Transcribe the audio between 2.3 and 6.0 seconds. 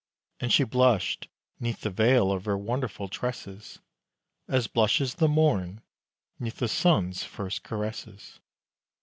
of her wonderful tresses, As blushes the Morn